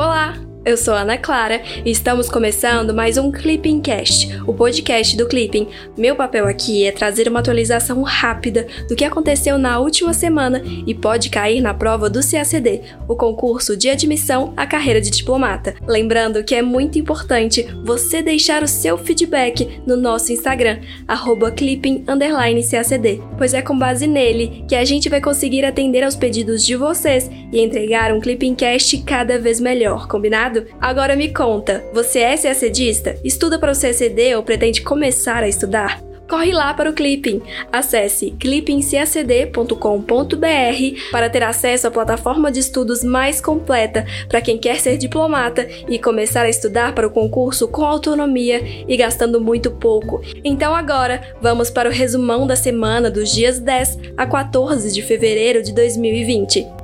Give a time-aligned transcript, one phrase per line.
[0.00, 0.49] Olá!
[0.62, 5.66] Eu sou Ana Clara e estamos começando mais um Clipping Cast, o podcast do Clipping.
[5.96, 10.94] Meu papel aqui é trazer uma atualização rápida do que aconteceu na última semana e
[10.94, 15.74] pode cair na prova do CACD, o concurso de admissão à carreira de diplomata.
[15.88, 20.80] Lembrando que é muito importante você deixar o seu feedback no nosso Instagram,
[21.56, 26.76] clipping_cacd, pois é com base nele que a gente vai conseguir atender aos pedidos de
[26.76, 30.49] vocês e entregar um Clipping Cast cada vez melhor, combinado?
[30.80, 33.16] Agora me conta, você é CACDista?
[33.24, 36.10] Estuda para o CACD ou pretende começar a estudar?
[36.30, 37.42] corre lá para o Clipping.
[37.72, 44.96] Acesse clippingcacd.com.br para ter acesso à plataforma de estudos mais completa para quem quer ser
[44.96, 50.22] diplomata e começar a estudar para o concurso com autonomia e gastando muito pouco.
[50.44, 55.62] Então agora, vamos para o resumão da semana dos dias 10 a 14 de fevereiro
[55.62, 56.79] de 2020.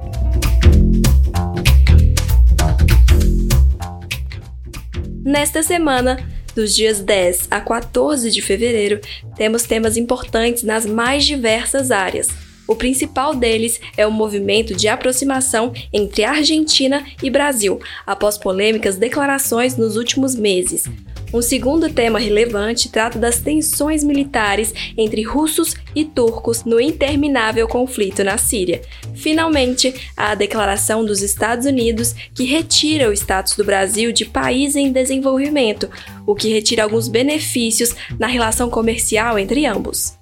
[5.27, 6.25] Nesta semana,
[6.55, 9.01] dos dias 10 a 14 de fevereiro,
[9.37, 12.29] temos temas importantes nas mais diversas áreas.
[12.65, 19.77] O principal deles é o movimento de aproximação entre Argentina e Brasil, após polêmicas declarações
[19.77, 20.85] nos últimos meses.
[21.33, 28.23] Um segundo tema relevante trata das tensões militares entre russos e turcos no interminável conflito
[28.23, 28.81] na Síria.
[29.15, 34.93] Finalmente, a declaração dos Estados Unidos que retira o status do Brasil de país em
[34.93, 35.91] desenvolvimento,
[36.27, 40.17] o que retira alguns benefícios na relação comercial entre ambos.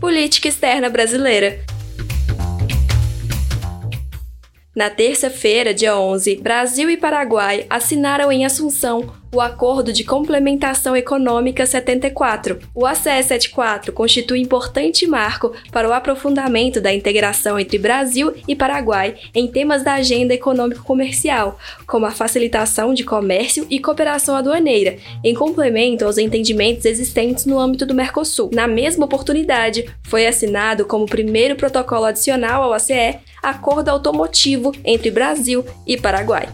[0.00, 1.73] Política externa brasileira.
[4.74, 11.66] Na terça-feira, dia 11, Brasil e Paraguai assinaram em Assunção o Acordo de Complementação Econômica
[11.66, 12.60] 74.
[12.72, 19.16] O ACE 74 constitui importante marco para o aprofundamento da integração entre Brasil e Paraguai
[19.34, 26.04] em temas da agenda econômico-comercial, como a facilitação de comércio e cooperação aduaneira, em complemento
[26.04, 28.50] aos entendimentos existentes no âmbito do Mercosul.
[28.52, 35.64] Na mesma oportunidade, foi assinado como primeiro protocolo adicional ao ACE acordo automotivo entre Brasil
[35.84, 36.48] e Paraguai.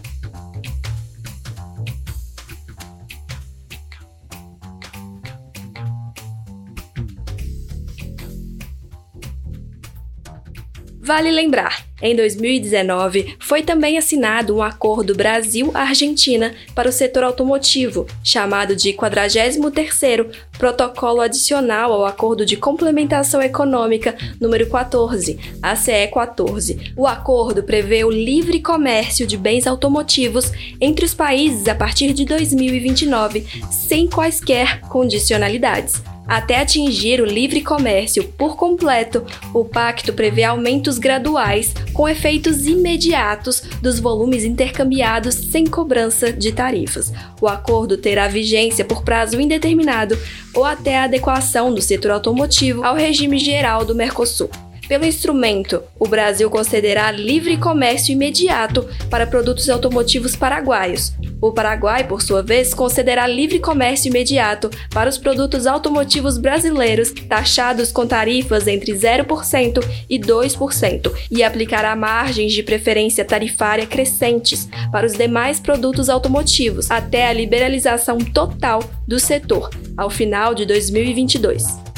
[11.10, 18.76] Vale lembrar, em 2019 foi também assinado um acordo Brasil-Argentina para o setor automotivo, chamado
[18.76, 26.92] de 43º Protocolo Adicional ao Acordo de Complementação Econômica número 14, ACE 14.
[26.96, 32.24] O acordo prevê o livre comércio de bens automotivos entre os países a partir de
[32.24, 36.00] 2029, sem quaisquer condicionalidades.
[36.30, 43.60] Até atingir o livre comércio por completo, o pacto prevê aumentos graduais com efeitos imediatos
[43.82, 47.12] dos volumes intercambiados sem cobrança de tarifas.
[47.40, 50.16] O acordo terá vigência por prazo indeterminado
[50.54, 54.48] ou até a adequação do setor automotivo ao regime geral do Mercosul.
[54.90, 61.12] Pelo instrumento, o Brasil concederá livre comércio imediato para produtos automotivos paraguaios.
[61.40, 67.92] O Paraguai, por sua vez, concederá livre comércio imediato para os produtos automotivos brasileiros taxados
[67.92, 69.78] com tarifas entre 0%
[70.08, 77.28] e 2% e aplicará margens de preferência tarifária crescentes para os demais produtos automotivos até
[77.28, 81.89] a liberalização total do setor, ao final de 2022.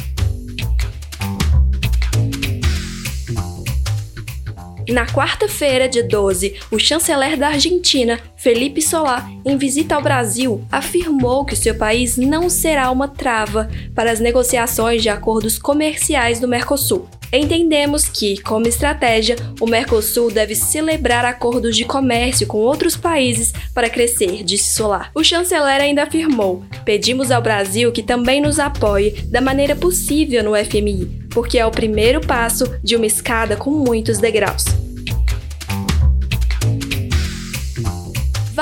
[4.89, 11.45] Na quarta-feira, dia 12, o chanceler da Argentina, Felipe Solá, em visita ao Brasil, afirmou
[11.45, 17.09] que seu país não será uma trava para as negociações de acordos comerciais do Mercosul.
[17.33, 23.89] Entendemos que, como estratégia, o Mercosul deve celebrar acordos de comércio com outros países para
[23.89, 25.11] crescer, disse Solar.
[25.15, 30.53] O chanceler ainda afirmou: pedimos ao Brasil que também nos apoie da maneira possível no
[30.55, 34.82] FMI, porque é o primeiro passo de uma escada com muitos degraus.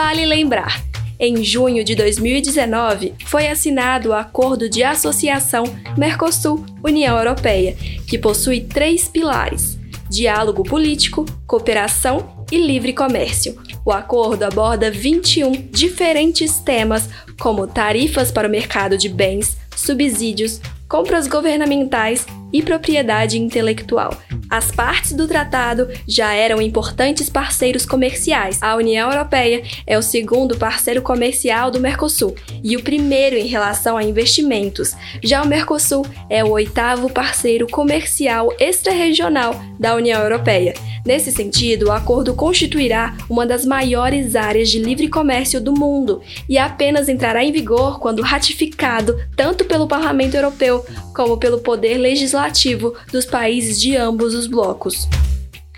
[0.03, 0.83] Vale lembrar
[1.19, 5.65] em junho de 2019, foi assinado o Acordo de Associação
[5.95, 7.77] Mercosul-União Europeia,
[8.07, 13.61] que possui três pilares: diálogo político, cooperação e livre comércio.
[13.85, 21.27] O acordo aborda 21 diferentes temas, como tarifas para o mercado de bens, subsídios, compras
[21.29, 24.17] governamentais, e propriedade intelectual.
[24.51, 28.61] As partes do tratado já eram importantes parceiros comerciais.
[28.61, 33.97] A União Europeia é o segundo parceiro comercial do Mercosul e o primeiro em relação
[33.97, 34.93] a investimentos.
[35.23, 40.75] Já o Mercosul é o oitavo parceiro comercial extra-regional da União Europeia.
[41.07, 46.59] Nesse sentido, o acordo constituirá uma das maiores áreas de livre comércio do mundo e
[46.59, 50.85] apenas entrará em vigor quando ratificado tanto pelo Parlamento Europeu
[51.21, 55.07] como pelo Poder Legislativo dos países de ambos os blocos.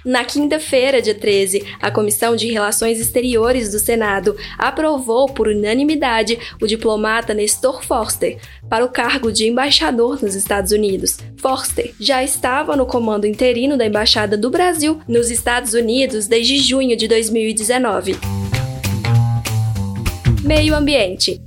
[0.04, 6.66] Na quinta-feira, dia 13, a Comissão de Relações Exteriores do Senado aprovou por unanimidade o
[6.68, 11.18] diplomata Nestor Forster para o cargo de embaixador nos Estados Unidos.
[11.38, 16.96] Forster já estava no comando interino da Embaixada do Brasil nos Estados Unidos desde junho
[16.96, 18.14] de 2019.
[20.44, 21.40] Meio Ambiente.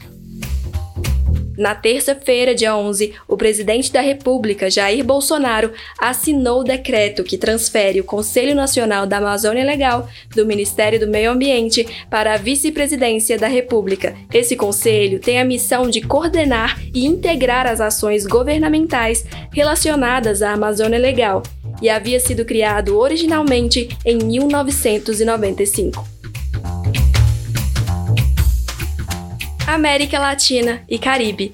[1.58, 8.02] Na terça-feira, dia 11, o presidente da República, Jair Bolsonaro, assinou o decreto que transfere
[8.02, 13.48] o Conselho Nacional da Amazônia Legal do Ministério do Meio Ambiente para a Vice-Presidência da
[13.48, 14.16] República.
[14.34, 21.00] Esse conselho tem a missão de coordenar e integrar as ações governamentais relacionadas à Amazônia
[21.00, 21.42] Legal
[21.82, 26.15] e havia sido criado originalmente em 1995.
[29.68, 31.52] América Latina e Caribe.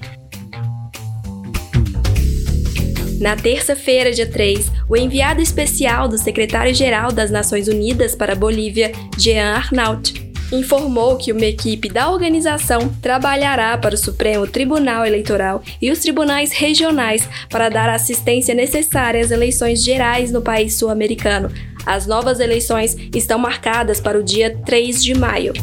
[3.18, 8.92] Na terça-feira, dia 3, o enviado especial do secretário-geral das Nações Unidas para a Bolívia,
[9.16, 10.12] Jean Arnaut,
[10.52, 16.52] informou que uma equipe da organização trabalhará para o Supremo Tribunal Eleitoral e os tribunais
[16.52, 21.50] regionais para dar a assistência necessária às eleições gerais no país sul-americano.
[21.86, 25.54] As novas eleições estão marcadas para o dia 3 de maio.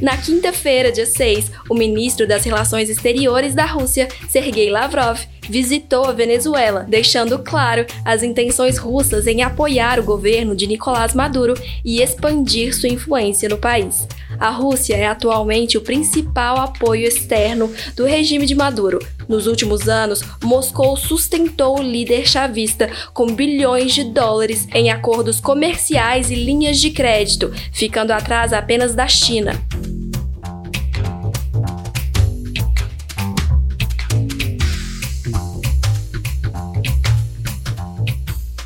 [0.00, 6.12] Na quinta-feira, dia 6, o ministro das Relações Exteriores da Rússia, Sergei Lavrov, visitou a
[6.12, 11.54] Venezuela, deixando claro as intenções russas em apoiar o governo de Nicolás Maduro
[11.84, 14.06] e expandir sua influência no país.
[14.38, 18.98] A Rússia é atualmente o principal apoio externo do regime de Maduro.
[19.28, 26.30] Nos últimos anos, Moscou sustentou o líder chavista com bilhões de dólares em acordos comerciais
[26.30, 29.63] e linhas de crédito, ficando atrás apenas da China.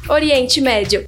[0.09, 1.05] Oriente Médio.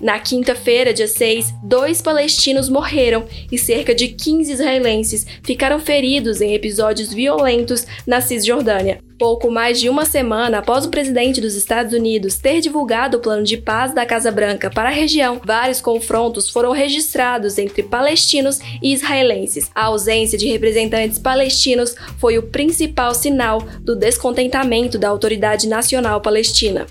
[0.00, 6.54] Na quinta-feira, dia 6, dois palestinos morreram e cerca de 15 israelenses ficaram feridos em
[6.54, 9.00] episódios violentos na Cisjordânia.
[9.18, 13.42] Pouco mais de uma semana após o presidente dos Estados Unidos ter divulgado o plano
[13.42, 18.92] de paz da Casa Branca para a região, vários confrontos foram registrados entre palestinos e
[18.92, 19.70] israelenses.
[19.74, 26.86] A ausência de representantes palestinos foi o principal sinal do descontentamento da Autoridade Nacional Palestina.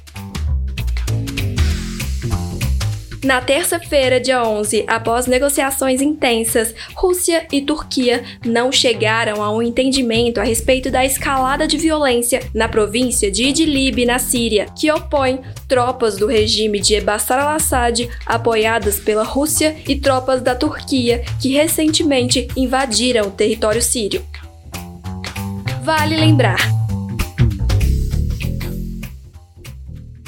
[3.23, 10.41] Na terça-feira, dia 11, após negociações intensas, Rússia e Turquia não chegaram a um entendimento
[10.41, 15.39] a respeito da escalada de violência na província de Idlib, na Síria, que opõe
[15.69, 22.49] tropas do regime de Bashar al-Assad, apoiadas pela Rússia, e tropas da Turquia, que recentemente
[22.57, 24.21] invadiram o território sírio.
[25.81, 26.83] Vale lembrar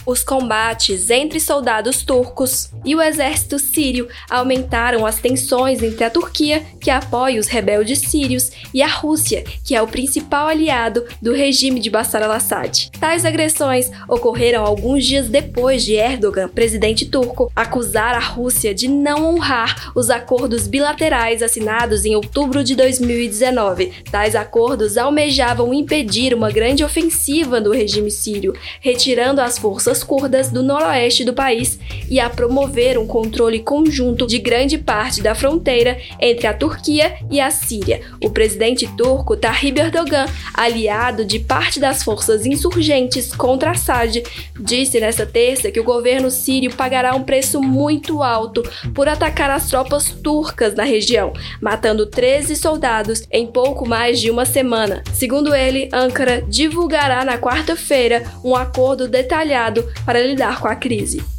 [0.05, 6.63] Os combates entre soldados turcos e o exército sírio aumentaram as tensões entre a Turquia,
[6.79, 11.79] que apoia os rebeldes sírios, e a Rússia, que é o principal aliado do regime
[11.79, 12.91] de Bashar al-Assad.
[12.99, 19.25] Tais agressões ocorreram alguns dias depois de Erdogan, presidente turco, acusar a Rússia de não
[19.25, 23.91] honrar os acordos bilaterais assinados em outubro de 2019.
[24.11, 30.61] Tais acordos almejavam impedir uma grande ofensiva do regime sírio, retirando as forças curdas do
[30.61, 36.45] noroeste do país e a promover um controle conjunto de grande parte da fronteira entre
[36.45, 38.01] a Turquia e a Síria.
[38.21, 44.21] O presidente turco Tayyip Erdogan, aliado de parte das forças insurgentes contra Assad,
[44.59, 48.61] disse nesta terça que o governo sírio pagará um preço muito alto
[48.93, 54.45] por atacar as tropas turcas na região, matando 13 soldados em pouco mais de uma
[54.45, 55.01] semana.
[55.13, 61.34] Segundo ele, Ankara divulgará na quarta-feira um acordo detalhado para lidar com a crise.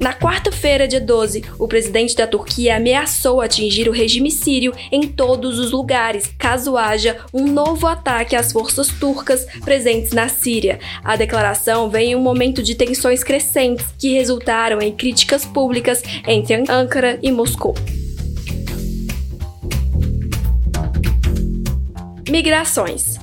[0.00, 5.58] Na quarta-feira, dia 12, o presidente da Turquia ameaçou atingir o regime sírio em todos
[5.58, 10.78] os lugares, caso haja um novo ataque às forças turcas presentes na Síria.
[11.02, 16.54] A declaração vem em um momento de tensões crescentes que resultaram em críticas públicas entre
[16.70, 17.74] Ankara e Moscou.
[22.30, 23.17] Migrações.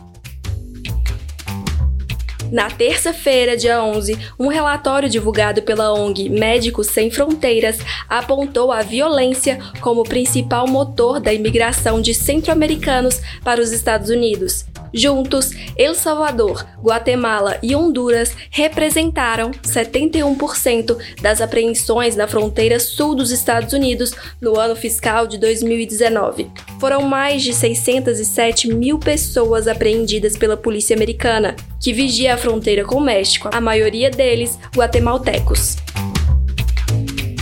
[2.56, 9.60] Na terça-feira, dia 11, um relatório divulgado pela ONG Médicos Sem Fronteiras apontou a violência
[9.82, 14.66] como principal motor da imigração de centro-americanos para os Estados Unidos.
[14.96, 23.74] Juntos, El Salvador, Guatemala e Honduras representaram 71% das apreensões na fronteira sul dos Estados
[23.74, 26.50] Unidos no ano fiscal de 2019.
[26.80, 32.96] Foram mais de 607 mil pessoas apreendidas pela polícia americana, que vigia a fronteira com
[32.96, 35.76] o México, a maioria deles guatemaltecos.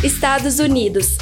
[0.03, 1.17] Estados Unidos.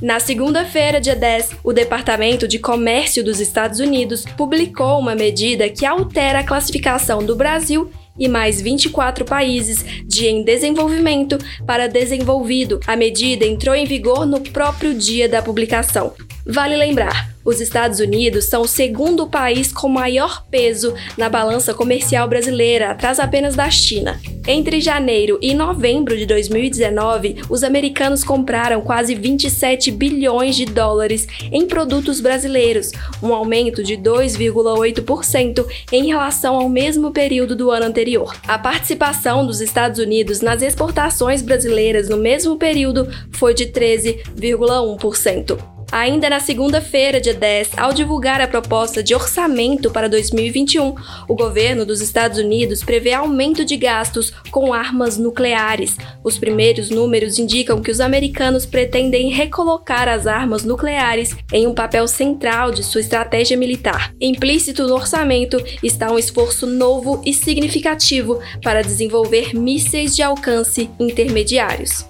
[0.00, 5.84] Na segunda-feira, dia 10, o Departamento de Comércio dos Estados Unidos publicou uma medida que
[5.84, 11.36] altera a classificação do Brasil e mais 24 países de em desenvolvimento
[11.66, 12.78] para desenvolvido.
[12.86, 16.12] A medida entrou em vigor no próprio dia da publicação.
[16.46, 22.28] Vale lembrar, os Estados Unidos são o segundo país com maior peso na balança comercial
[22.28, 24.20] brasileira, atrás apenas da China.
[24.46, 31.66] Entre janeiro e novembro de 2019, os americanos compraram quase 27 bilhões de dólares em
[31.66, 38.36] produtos brasileiros, um aumento de 2,8% em relação ao mesmo período do ano anterior.
[38.46, 45.77] A participação dos Estados Unidos nas exportações brasileiras no mesmo período foi de 13,1%.
[45.90, 50.94] Ainda na segunda-feira, dia 10, ao divulgar a proposta de orçamento para 2021,
[51.26, 55.96] o governo dos Estados Unidos prevê aumento de gastos com armas nucleares.
[56.22, 62.06] Os primeiros números indicam que os americanos pretendem recolocar as armas nucleares em um papel
[62.06, 64.12] central de sua estratégia militar.
[64.20, 72.04] Implícito no orçamento está um esforço novo e significativo para desenvolver mísseis de alcance intermediários.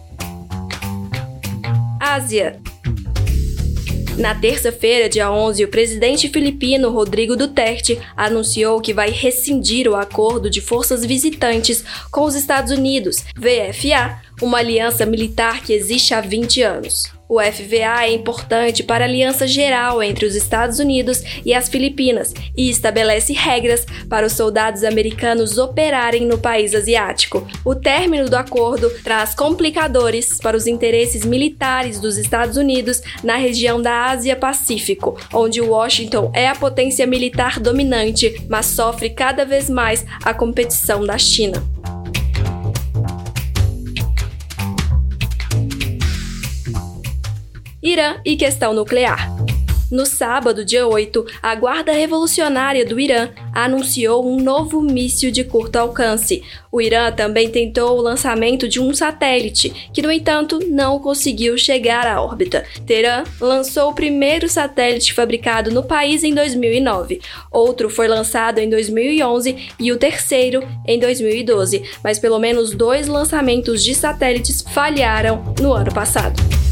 [2.01, 2.61] Ásia
[4.19, 10.51] na terça-feira, dia 11, o presidente filipino Rodrigo Duterte anunciou que vai rescindir o acordo
[10.51, 16.63] de forças visitantes com os Estados Unidos, VFA, uma aliança militar que existe há 20
[16.63, 17.18] anos.
[17.29, 22.33] O FVA é importante para a aliança geral entre os Estados Unidos e as Filipinas
[22.57, 27.47] e estabelece regras para os soldados americanos operarem no país asiático.
[27.63, 33.83] O término do acordo traz complicadores para os interesses militares dos Estados Unidos na região
[33.83, 40.33] da Ásia-Pacífico, onde Washington é a potência militar dominante, mas sofre cada vez mais a
[40.33, 41.78] competição da China.
[47.89, 49.35] Irã e questão nuclear.
[49.91, 55.77] No sábado, dia 8, a Guarda Revolucionária do Irã anunciou um novo míssil de curto
[55.77, 56.43] alcance.
[56.71, 62.07] O Irã também tentou o lançamento de um satélite, que no entanto não conseguiu chegar
[62.07, 62.67] à órbita.
[62.87, 67.23] Teherã lançou o primeiro satélite fabricado no país em 2009.
[67.51, 73.83] Outro foi lançado em 2011 e o terceiro em 2012, mas pelo menos dois lançamentos
[73.83, 76.68] de satélites falharam no ano passado.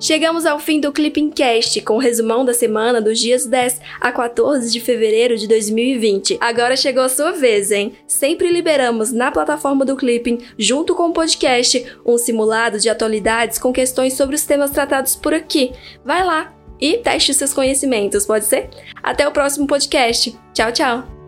[0.00, 4.10] Chegamos ao fim do Clipping Cast, com o resumão da semana dos dias 10 a
[4.10, 6.38] 14 de fevereiro de 2020.
[6.40, 7.92] Agora chegou a sua vez, hein?
[8.06, 13.74] Sempre liberamos na plataforma do Clipping, junto com o podcast, um simulado de atualidades com
[13.74, 15.72] questões sobre os temas tratados por aqui.
[16.02, 18.70] Vai lá e teste seus conhecimentos, pode ser?
[19.02, 20.34] Até o próximo podcast.
[20.54, 21.19] Tchau, tchau!